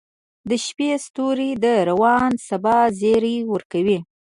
[0.49, 3.99] •د شپې ستوري د روڼ سبا زیری ورکوي.